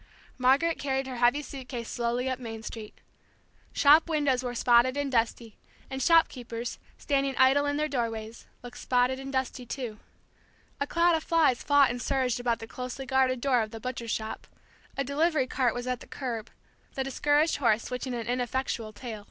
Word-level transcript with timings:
Margaret 0.39 0.79
carried 0.79 1.05
her 1.05 1.17
heavy 1.17 1.43
suit 1.43 1.69
case 1.69 1.87
slowly 1.87 2.27
up 2.27 2.39
Main 2.39 2.63
Street. 2.63 2.95
Shop 3.71 4.09
windows 4.09 4.41
were 4.41 4.55
spotted 4.55 4.97
and 4.97 5.11
dusty, 5.11 5.57
and 5.91 6.01
shopkeepers, 6.01 6.79
standing 6.97 7.37
idle 7.37 7.67
in 7.67 7.77
their 7.77 7.87
doorways, 7.87 8.47
looked 8.63 8.79
spotted 8.79 9.19
and 9.19 9.31
dusty 9.31 9.63
too. 9.63 9.99
A 10.79 10.87
cloud 10.87 11.15
of 11.15 11.23
flies 11.23 11.61
fought 11.61 11.91
and 11.91 12.01
surged 12.01 12.39
about 12.39 12.57
the 12.57 12.65
closely 12.65 13.05
guarded 13.05 13.41
door 13.41 13.61
of 13.61 13.69
the 13.69 13.79
butcher 13.79 14.07
shop; 14.07 14.47
a 14.97 15.03
delivery 15.03 15.45
cart 15.45 15.75
was 15.75 15.85
at 15.85 15.99
the 15.99 16.07
curb, 16.07 16.49
the 16.95 17.03
discouraged 17.03 17.57
horse 17.57 17.83
switching 17.83 18.15
an 18.15 18.25
ineffectual 18.25 18.93
tail. 18.93 19.19